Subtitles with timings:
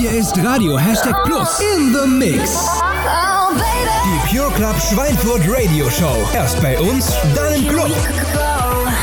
[0.00, 2.80] Hier ist Radio Hashtag Plus in the Mix.
[2.80, 6.26] Oh, Die Pure Club Schweinfurt Radio Show.
[6.32, 7.90] Erst bei uns, dann im Club.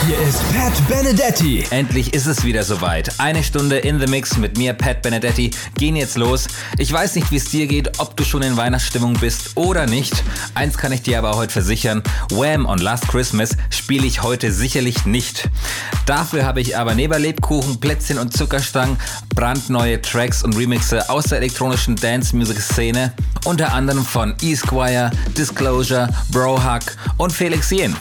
[0.07, 1.65] Hier ist Pat Benedetti.
[1.69, 3.19] Endlich ist es wieder soweit.
[3.19, 5.51] Eine Stunde in the Mix mit mir, Pat Benedetti.
[5.77, 6.47] Gehen jetzt los.
[6.77, 10.23] Ich weiß nicht, wie es dir geht, ob du schon in Weihnachtsstimmung bist oder nicht.
[10.53, 15.05] Eins kann ich dir aber heute versichern: Wham on Last Christmas spiele ich heute sicherlich
[15.05, 15.49] nicht.
[16.05, 18.97] Dafür habe ich aber neben Lebkuchen, Plätzchen und Zuckerstangen
[19.35, 23.11] brandneue Tracks und Remixe aus der elektronischen Dance-Music-Szene,
[23.43, 27.93] unter anderem von Esquire, Disclosure, Brohack und Felix Yen.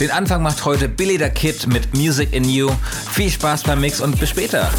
[0.00, 2.70] Den Anfang macht heute Billy the Kid mit Music in You.
[3.12, 4.70] Viel Spaß beim Mix und bis später.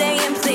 [0.00, 0.49] saying please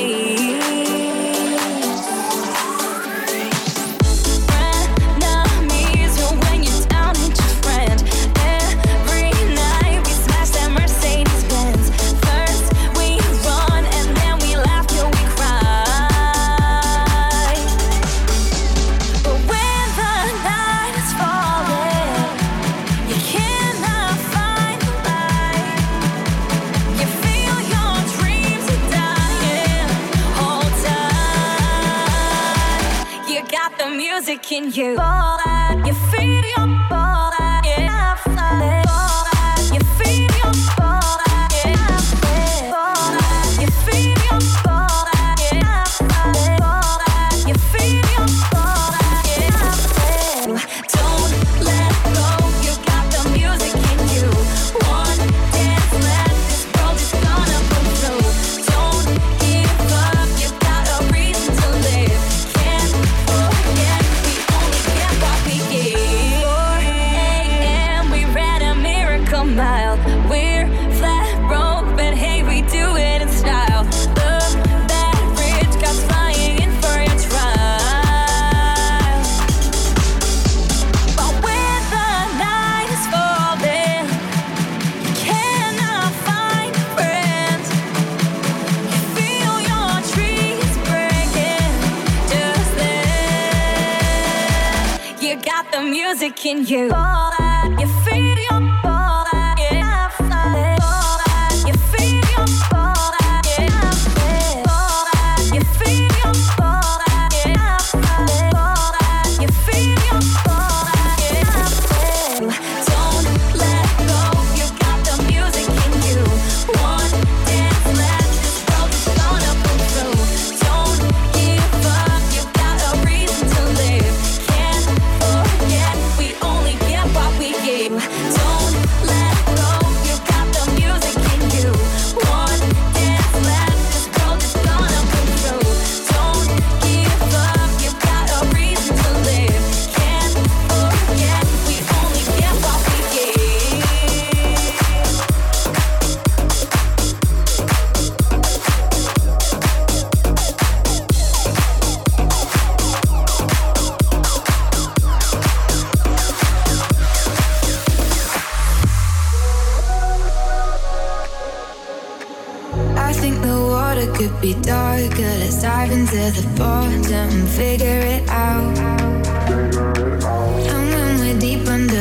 [34.36, 34.96] freaking you.
[34.98, 35.55] All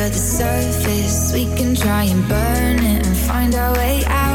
[0.09, 1.33] the surface.
[1.33, 4.34] We can try and burn it and find our way out.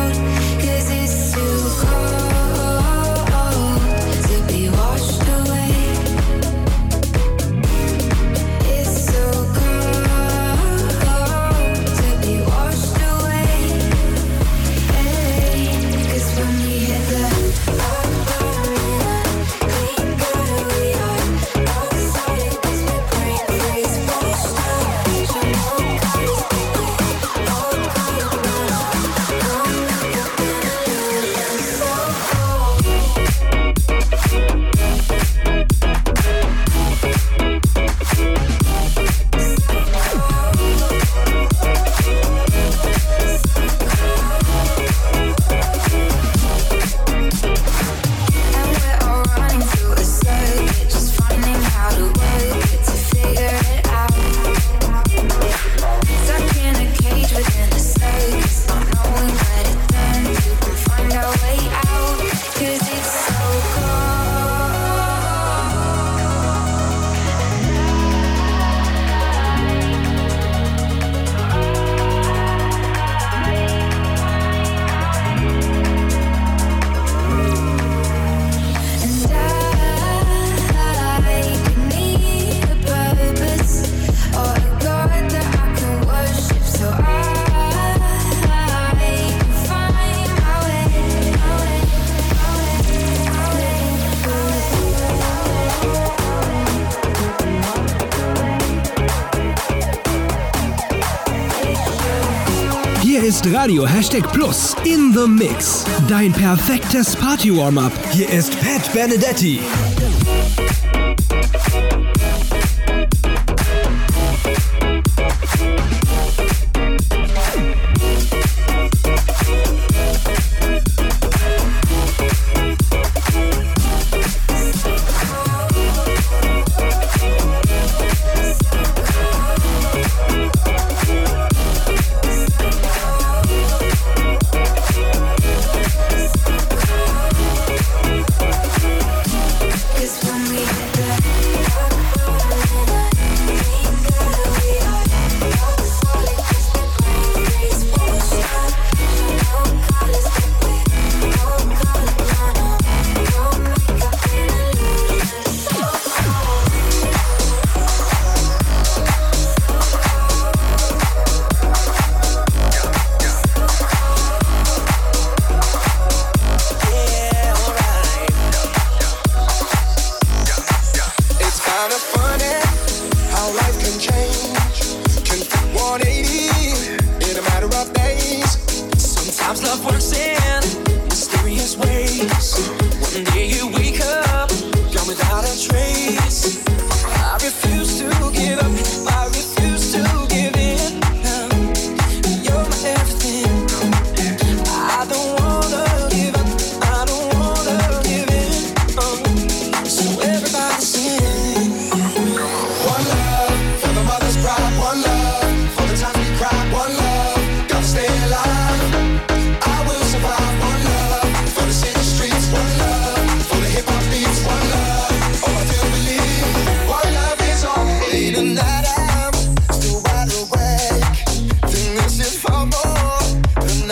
[103.62, 105.84] Radio Hashtag Plus in the Mix.
[106.09, 107.92] Dein perfektes Party-Warm-Up.
[108.10, 109.60] Hier ist Pat Benedetti.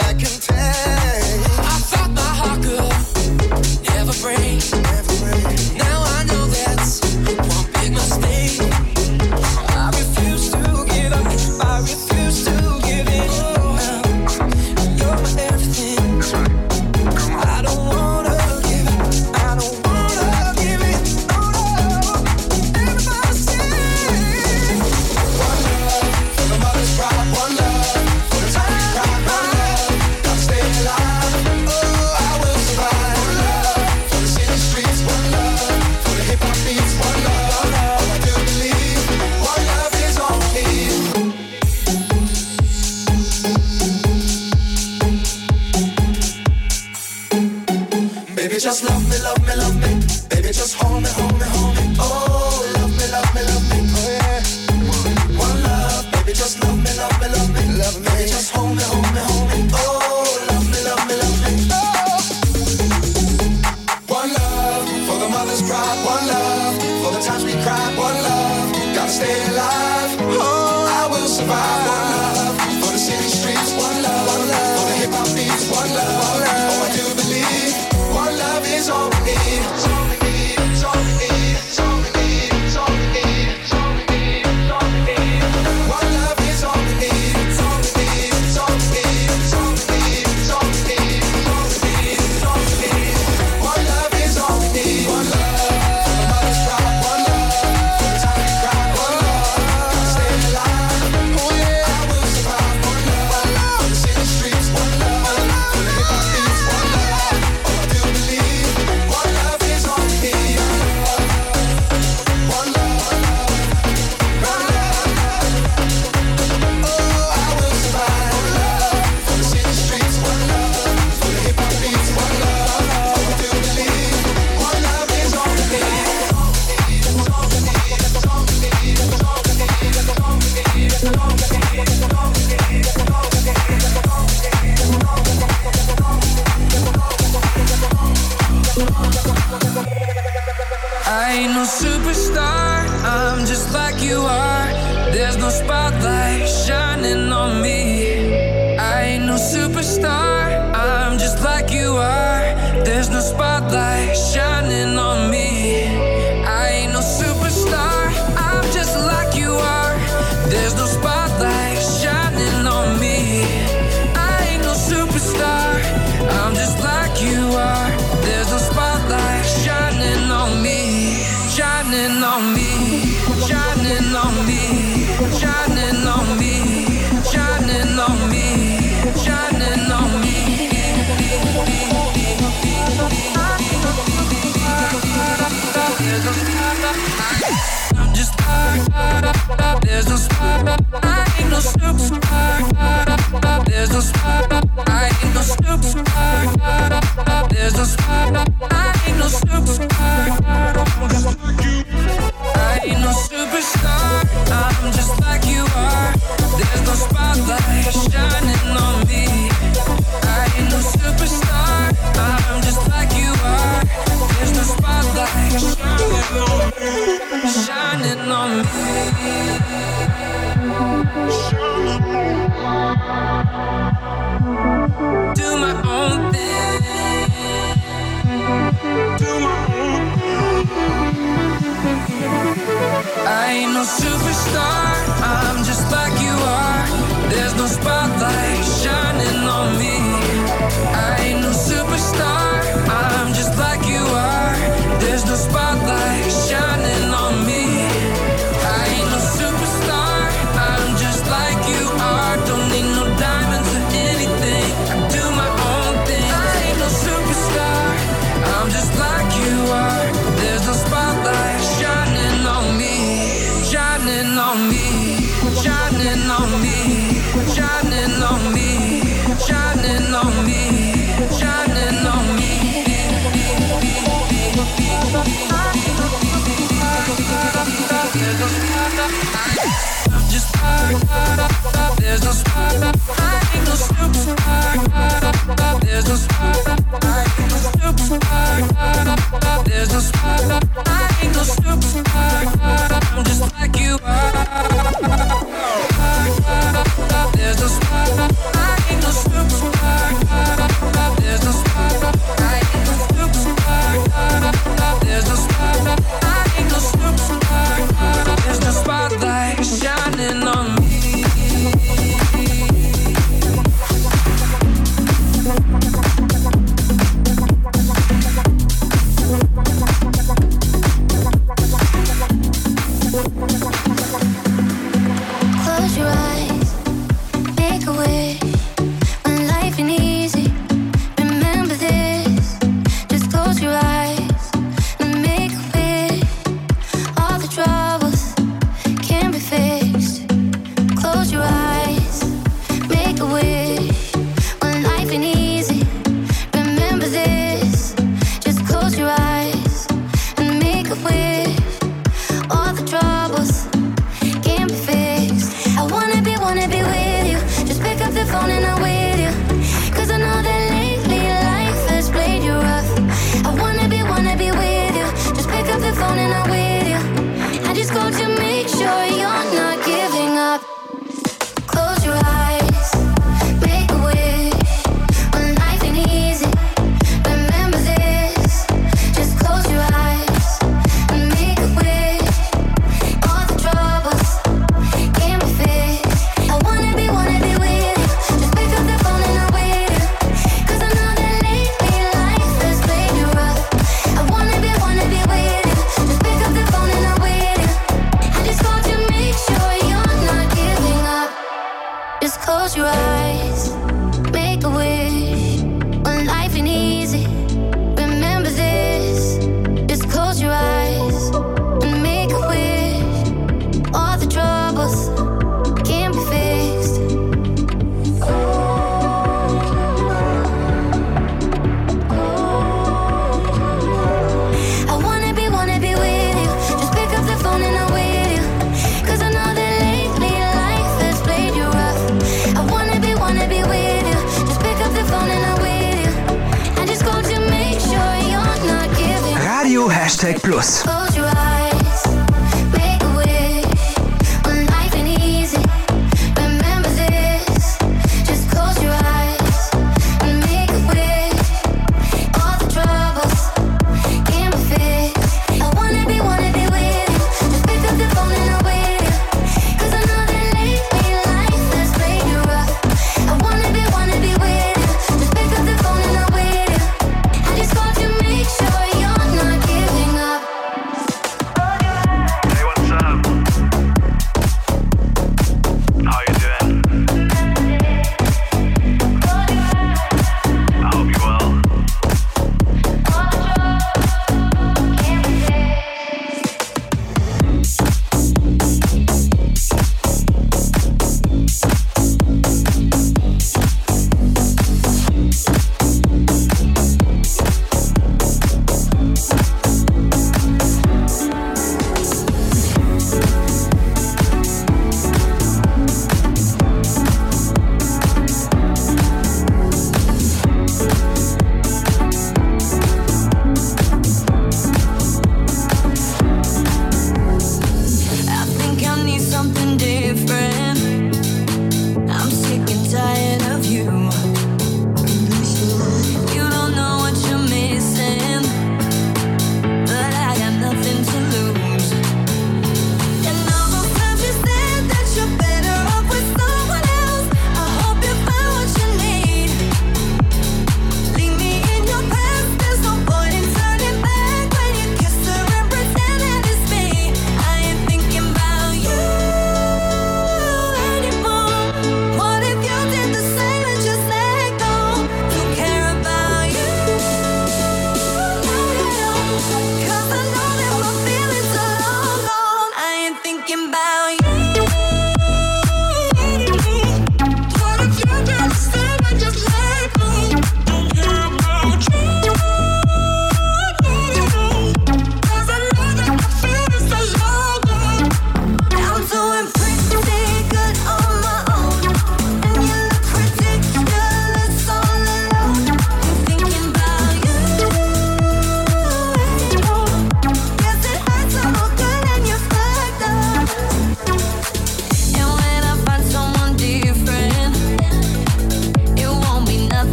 [0.00, 0.37] I can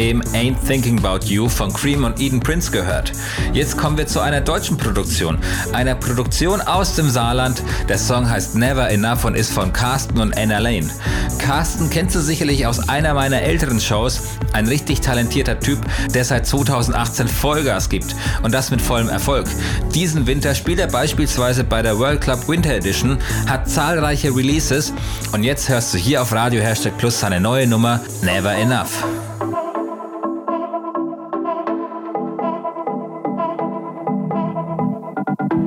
[0.00, 3.12] Eben Ain't Thinking About You von Cream und Eden Prince gehört.
[3.52, 5.38] Jetzt kommen wir zu einer deutschen Produktion.
[5.74, 7.62] Einer Produktion aus dem Saarland.
[7.86, 10.88] Der Song heißt Never Enough und ist von Carsten und Anna Lane.
[11.38, 14.22] Carsten kennst du sicherlich aus einer meiner älteren Shows.
[14.54, 15.78] Ein richtig talentierter Typ,
[16.14, 18.16] der seit 2018 Vollgas gibt.
[18.42, 19.46] Und das mit vollem Erfolg.
[19.94, 24.94] Diesen Winter spielt er beispielsweise bei der World Club Winter Edition, hat zahlreiche Releases
[25.32, 29.04] und jetzt hörst du hier auf Radio Hashtag Plus seine neue Nummer Never Enough.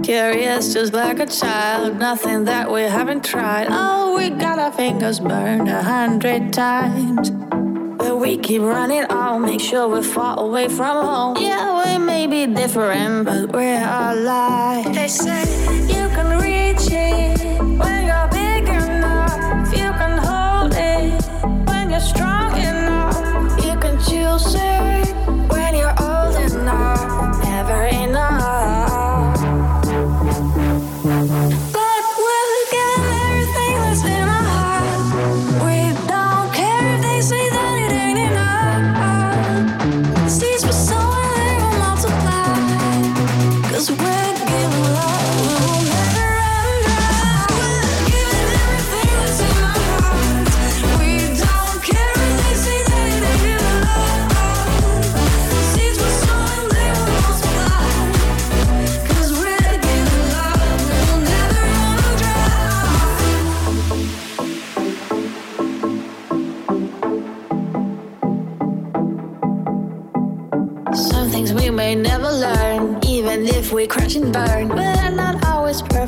[0.04, 3.68] Curious, just like a child, nothing that we haven't tried.
[3.70, 7.30] Oh, we got our fingers burned a hundred times.
[7.30, 11.38] But we keep running on, make sure we're far away from home.
[11.38, 14.94] Yeah, we may be different, but we're alive.
[14.94, 15.44] They say
[15.88, 17.40] you can reach it
[17.80, 19.72] when you're big enough.
[19.72, 21.24] You can hold it
[21.66, 23.16] when you're strong enough.
[23.64, 25.03] You can choose it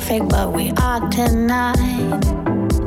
[0.06, 2.20] perfect, but we are tonight.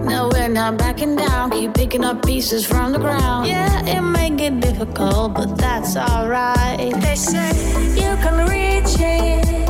[0.04, 3.48] No, we're not backing down, keep picking up pieces from the ground.
[3.48, 6.94] Yeah, it may get difficult, but that's alright.
[7.00, 7.48] They say
[7.94, 9.67] you can reach it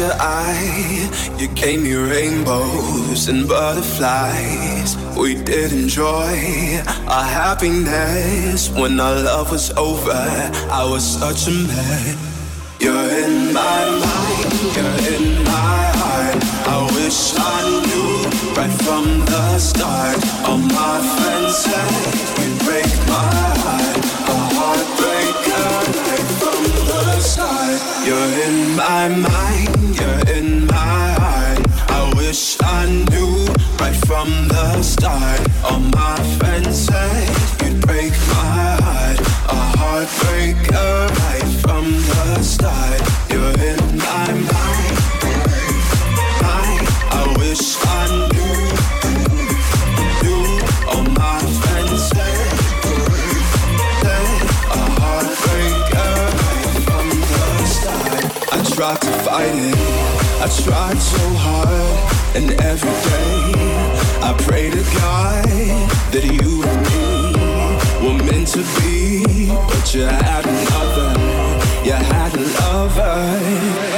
[0.00, 1.36] your eye?
[1.38, 4.96] You gave me rainbows and butterflies.
[5.16, 8.70] We did enjoy our happiness.
[8.70, 10.22] When our love was over,
[10.80, 12.16] I was such a man.
[12.80, 16.40] You're in my mind, you're in my heart.
[16.74, 18.12] I wish I knew
[18.56, 20.18] right from the start.
[20.48, 21.88] All my friends say
[22.40, 23.30] you break my
[23.64, 23.99] heart,
[33.10, 33.46] knew
[33.78, 35.40] right from the start.
[35.70, 36.92] On my fancy
[37.64, 39.20] You'd break my heart.
[39.48, 43.09] A heartbreaker right from the start.
[58.80, 59.74] Tried to fight it.
[60.40, 63.52] I tried so hard, and every day
[64.22, 65.44] I pray to God
[66.12, 69.48] that you and me were meant to be.
[69.48, 71.10] But you had another,
[71.84, 73.89] you had a lover.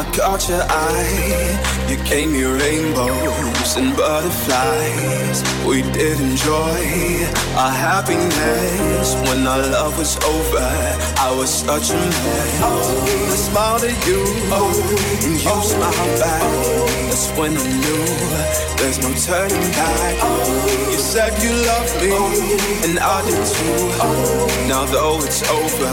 [0.00, 1.86] I caught your eye?
[1.90, 5.44] You gave me rainbows and butterflies.
[5.68, 7.28] We did enjoy
[7.60, 9.14] our happiness.
[9.28, 10.68] When our love was over,
[11.20, 12.62] I was such a mess.
[12.62, 14.24] I smiled at you,
[15.26, 16.48] and you smiled back.
[17.10, 18.04] That's when I knew
[18.80, 20.16] there's no turning back.
[20.92, 22.16] You said you loved me,
[22.88, 24.66] and I did too.
[24.66, 25.92] Now though it's over,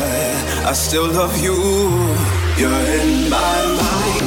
[0.66, 2.37] I still love you.
[2.60, 4.26] You're in my mind,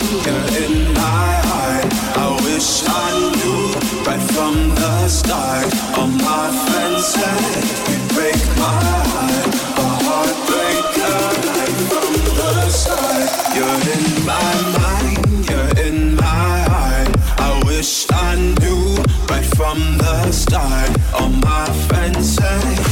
[15.50, 17.06] you're in my heart.
[17.44, 18.94] I wish I knew
[19.26, 20.90] right from the start.
[21.18, 22.89] All my friends said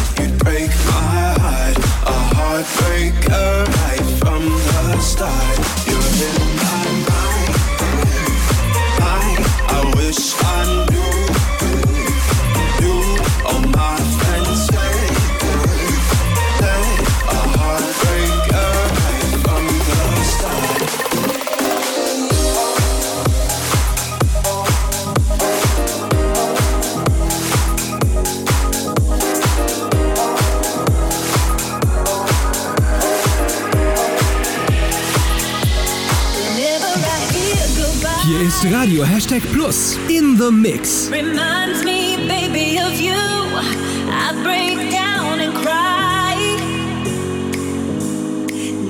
[39.39, 41.09] Hashtag Plus in the Mix.
[41.09, 43.13] reminds me, baby, of you.
[43.13, 46.35] I break down and cry.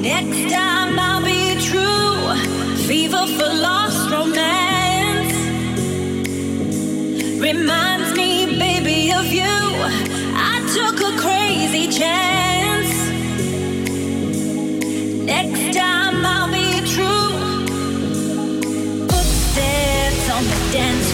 [0.00, 2.86] Next time I'll be true.
[2.86, 5.34] Fever for lost romance.
[7.40, 9.44] Reminds me, baby, of you.
[9.44, 12.47] I took a crazy chance.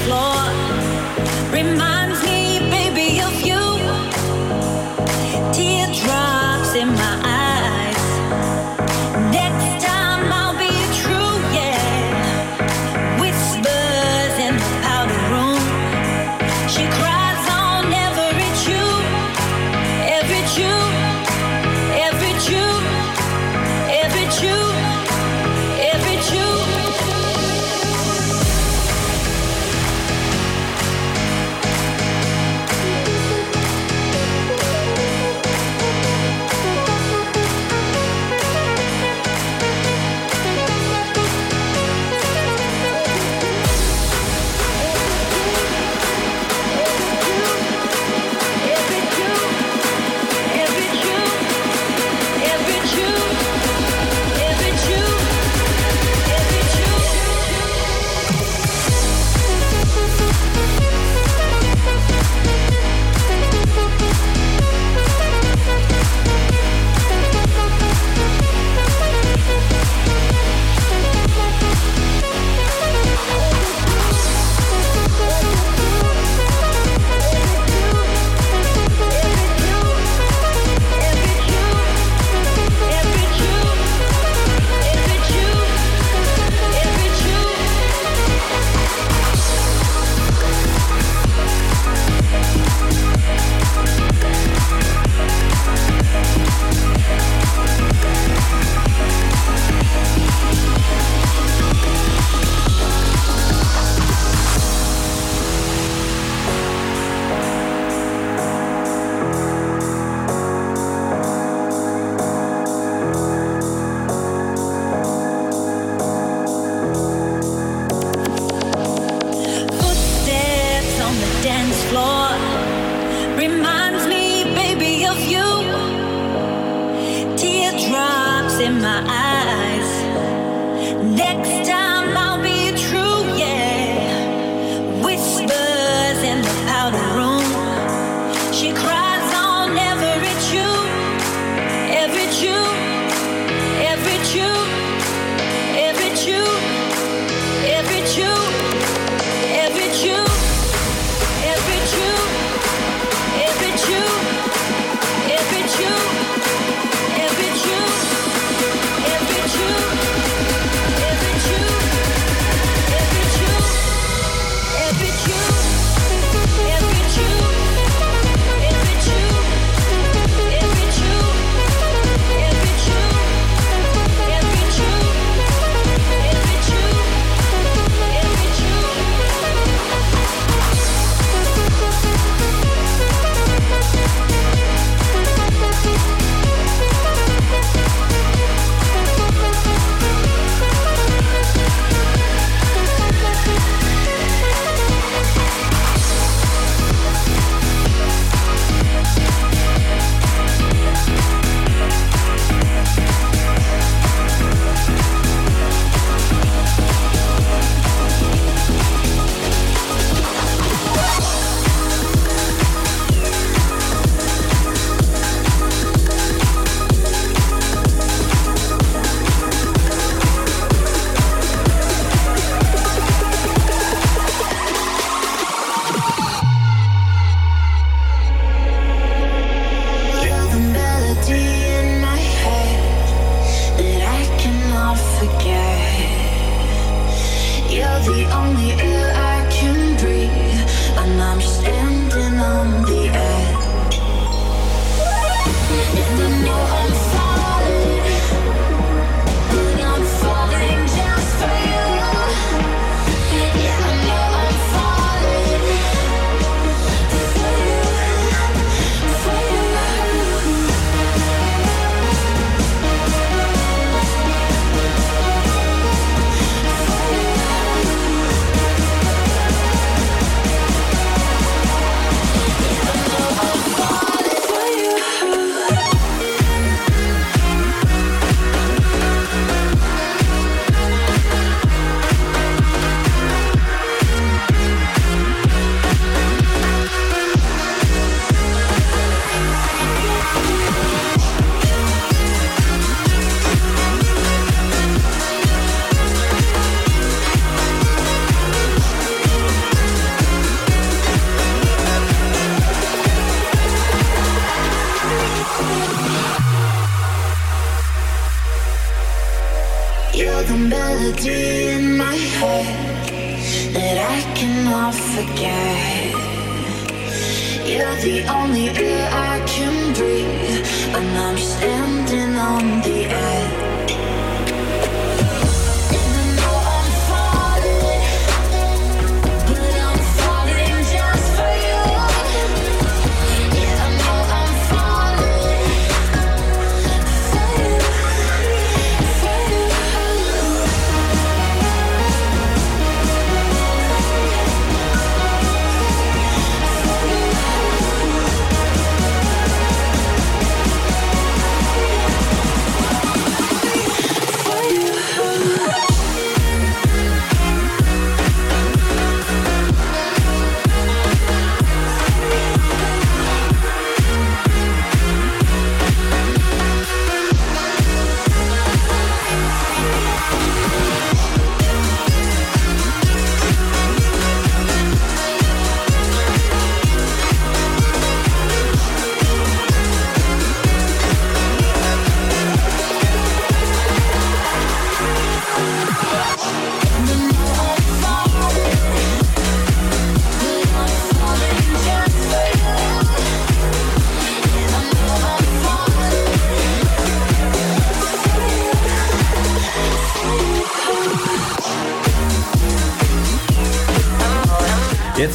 [0.04, 0.33] Floor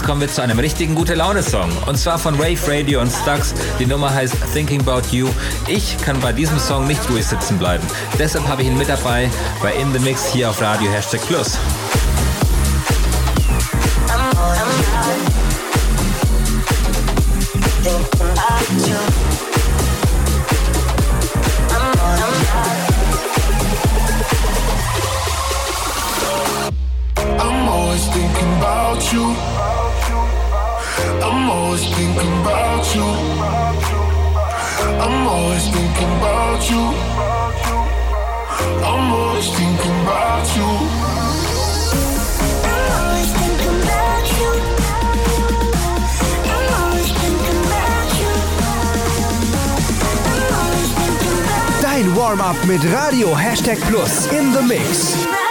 [0.10, 1.70] kommen wir zu einem richtigen gute Laune-Song.
[1.86, 3.54] Und zwar von Rave Radio und Stux.
[3.78, 5.30] Die Nummer heißt Thinking About You.
[5.68, 7.86] Ich kann bei diesem Song nicht ruhig sitzen bleiben.
[8.18, 9.30] Deshalb habe ich ihn mit dabei
[9.62, 11.60] bei In The Mix hier auf Radio Hashtag Plus.
[18.52, 19.29] I'm
[32.14, 33.04] thinking about you.
[35.00, 36.82] I'm always thinking about you.
[38.84, 40.70] I'm always thinking about you.
[42.66, 44.52] I'm always thinking about you.
[46.50, 48.32] I'm always thinking about you.
[50.26, 55.49] I'm always thinking about Dein Warm-up mit Radio Hashtag Plus in the Mix.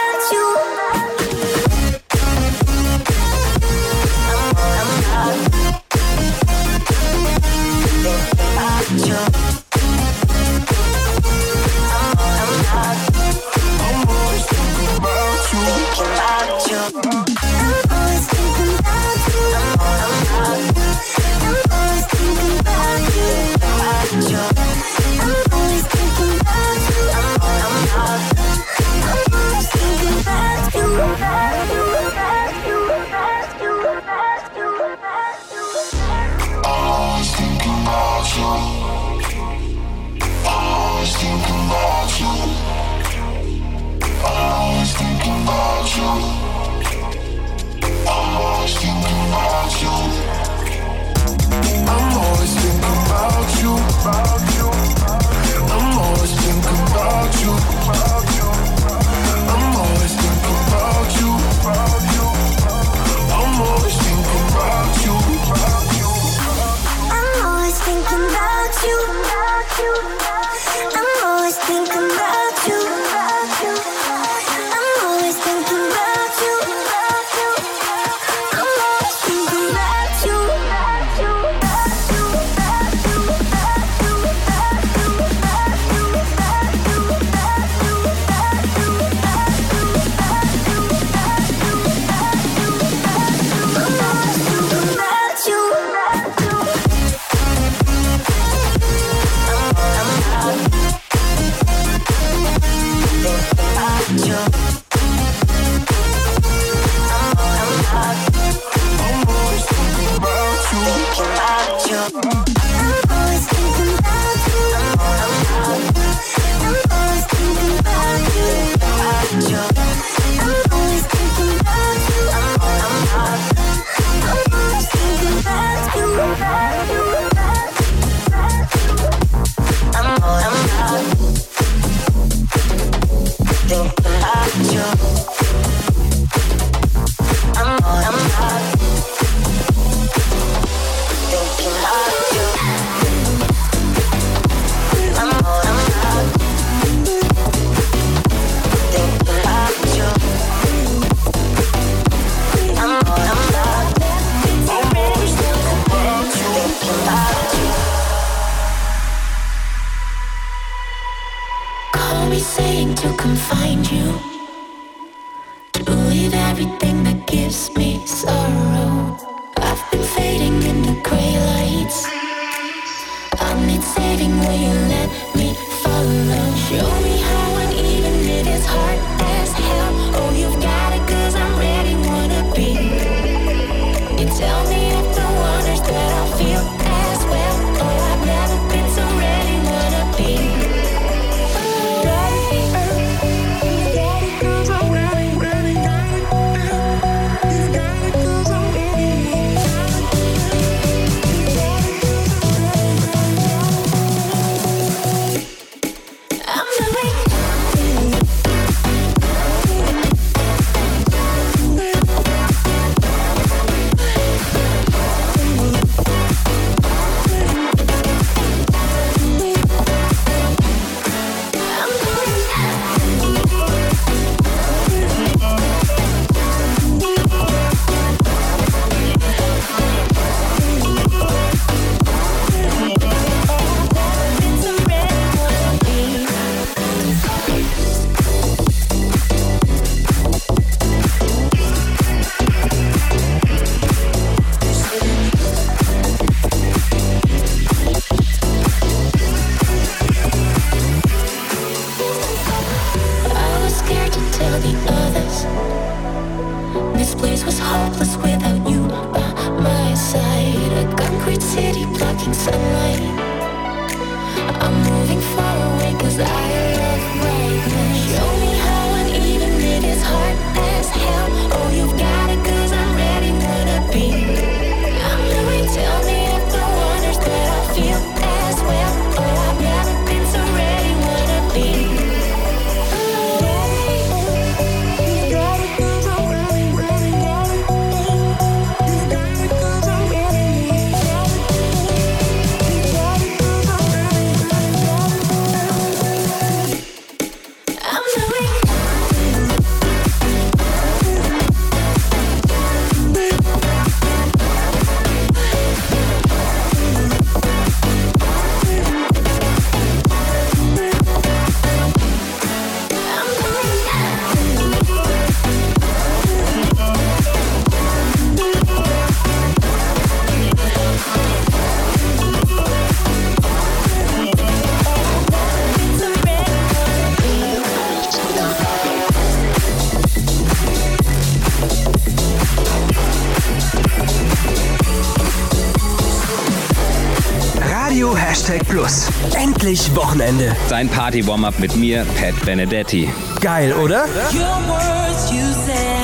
[339.69, 340.55] Endlich Wochenende.
[340.67, 343.07] Sein Party-Warm-Up mit mir, Pat Benedetti.
[343.39, 344.05] Geil, oder?
[344.33, 345.98] Your words you said.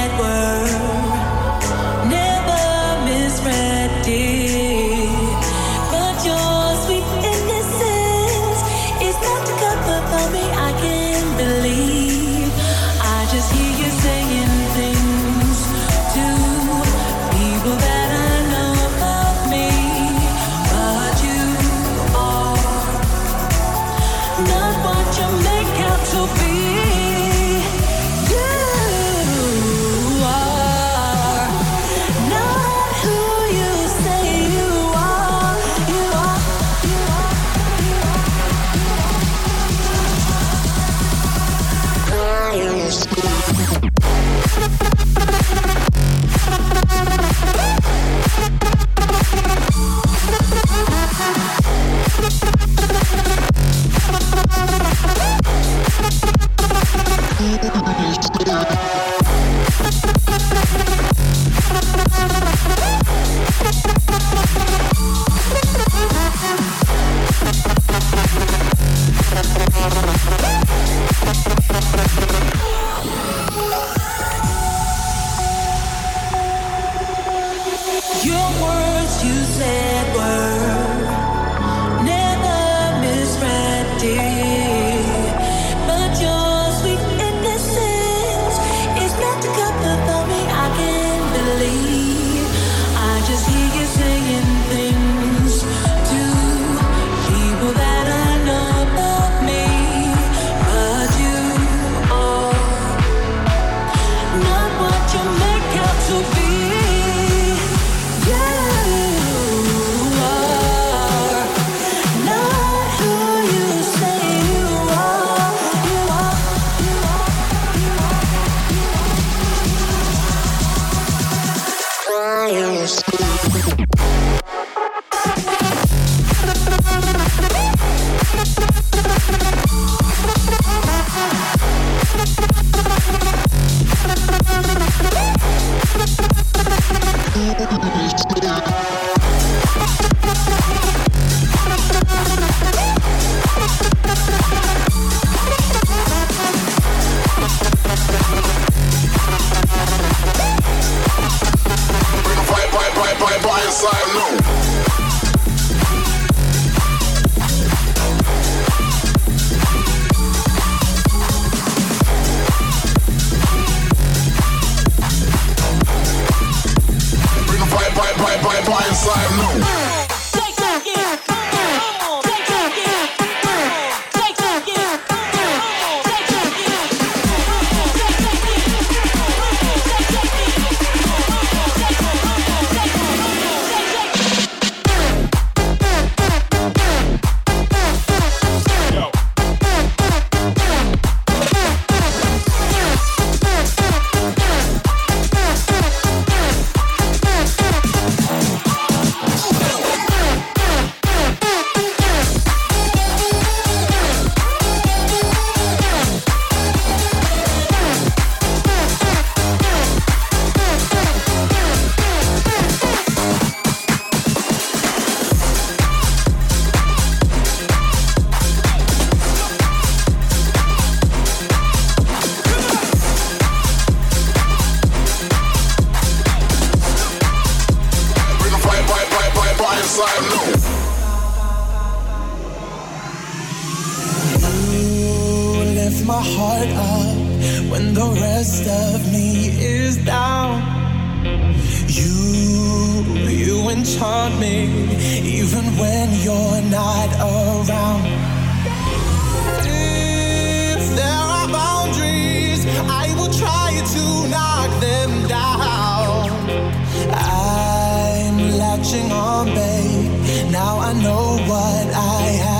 [261.05, 262.54] Know what I have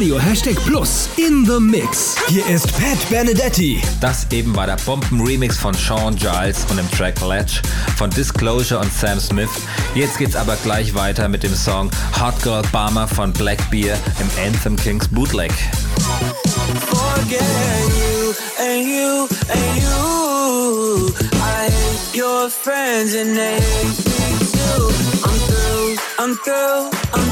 [0.00, 2.16] Radio Hashtag Plus in the Mix.
[2.28, 3.82] Hier ist Pat Benedetti.
[4.00, 7.60] Das eben war der Bomben-Remix von Sean Giles und dem Track Ledge
[7.98, 9.50] von Disclosure und Sam Smith.
[9.94, 14.76] Jetzt geht's aber gleich weiter mit dem Song Hot Girl Bomber von Blackbear im Anthem
[14.76, 15.52] Kings Bootleg.
[16.88, 17.42] forget
[18.00, 21.12] you and you and you.
[21.34, 24.82] I hate your friends and they hate me too.
[25.28, 27.29] I'm through, I'm through, I'm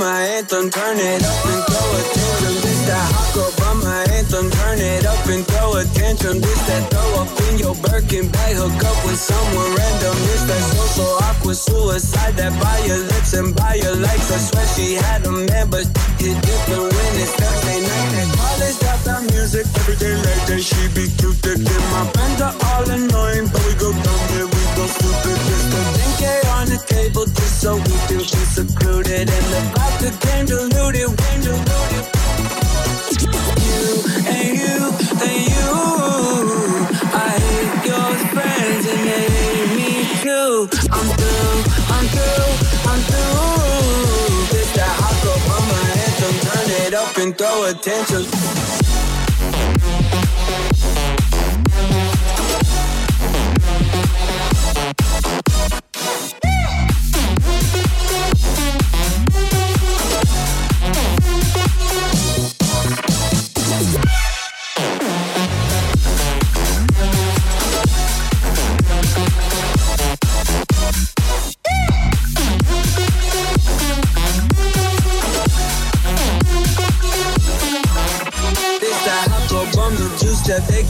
[0.00, 2.56] bummer anthem, turn it up and throw a tantrum.
[2.64, 6.40] This that hot girl bummer anthem, turn it up and throw a tantrum.
[6.40, 10.16] This that throw up in your Birkin bag, hook up with someone random.
[10.24, 14.32] This that social awkward suicide that by your lips and by your likes.
[14.32, 18.28] I swear she had a man, but it different when it's Thursday night.
[18.40, 20.60] College dropout music every day like that.
[20.64, 24.48] She be too thick and my friends are all annoying, but we go dumb, yeah,
[24.48, 25.36] we go stupid.
[25.44, 26.24] Just a 10K
[26.56, 28.60] on the table just so we can be
[29.20, 32.04] secluded and the vodka came diluted, came diluted.
[33.66, 33.82] You
[34.26, 34.78] and you
[35.26, 35.70] and you,
[37.12, 39.90] I hate your friends and they hate me
[40.22, 40.68] too.
[40.90, 41.56] I'm through,
[41.94, 42.50] I'm through,
[42.90, 44.46] I'm through.
[44.52, 48.89] This that hot girl mama anthem, turn it up and throw attention.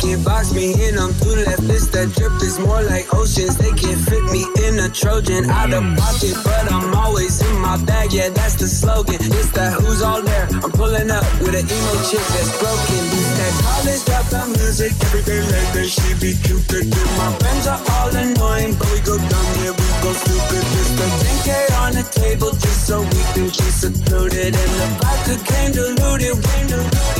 [0.01, 0.99] Can't box me in.
[0.99, 1.63] I'm too left.
[1.69, 3.57] This that drip is more like oceans.
[3.57, 7.77] They can't fit me in a Trojan out of pocket, but I'm always in my
[7.85, 8.13] bag.
[8.13, 9.21] Yeah, that's the slogan.
[9.21, 10.49] It's that who's all there.
[10.65, 13.03] I'm pulling up with an emo chick that's broken.
[13.13, 14.93] It's that college dropout music.
[15.05, 16.89] Every day like that she be cupid.
[17.21, 20.65] My friends are all annoying, but we go dumb, yeah, we go stupid.
[20.73, 21.51] Just a 10K
[21.85, 24.57] on the table just so we can keep secluded.
[24.57, 27.20] And the vodka came diluted, came diluted.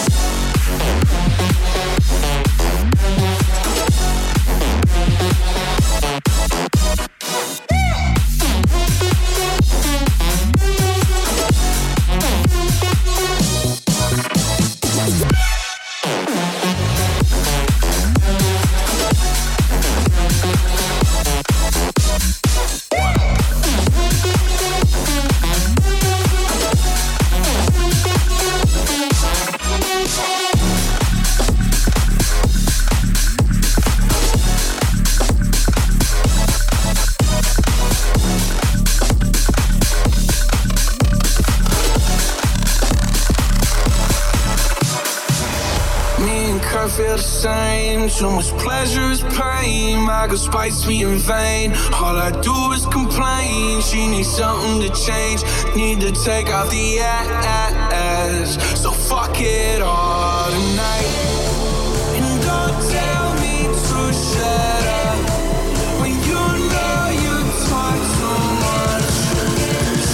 [50.51, 51.71] spites me in vain.
[51.93, 53.81] All I do is complain.
[53.81, 55.43] She needs something to change.
[55.77, 58.49] Need to take off the ass.
[58.81, 61.07] So fuck it all tonight.
[62.17, 63.55] And don't tell me
[63.87, 65.19] to shut up.
[66.01, 66.41] When you
[66.73, 67.35] know you
[67.67, 69.15] too much.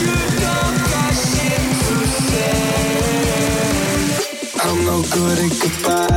[0.03, 0.15] You
[0.45, 1.97] don't got shit to
[2.29, 2.59] say.
[4.63, 6.16] I'm no good at goodbyes.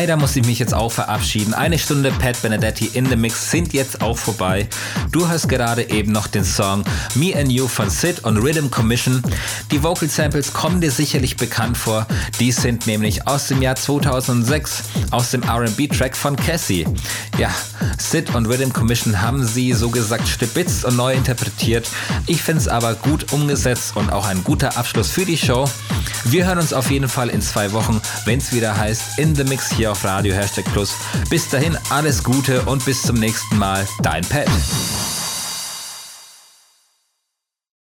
[0.00, 1.52] Leider muss ich mich jetzt auch verabschieden.
[1.52, 4.66] Eine Stunde Pat Benedetti in the Mix sind jetzt auch vorbei.
[5.12, 6.84] Du hörst gerade eben noch den Song
[7.16, 9.22] Me and You von Sid und Rhythm Commission.
[9.70, 12.06] Die Vocal Samples kommen dir sicherlich bekannt vor.
[12.38, 16.86] Die sind nämlich aus dem Jahr 2006 aus dem R&B-Track von Cassie.
[17.36, 17.50] Ja,
[17.98, 21.86] Sid und Rhythm Commission haben sie so gesagt stibitzt und neu interpretiert.
[22.26, 25.68] Ich finde es aber gut umgesetzt und auch ein guter Abschluss für die Show.
[26.30, 29.42] Wir hören uns auf jeden Fall in zwei Wochen, wenn es wieder heißt In the
[29.42, 30.94] Mix hier auf Radio Hashtag Plus.
[31.28, 33.84] Bis dahin alles Gute und bis zum nächsten Mal.
[34.00, 34.46] Dein Pat.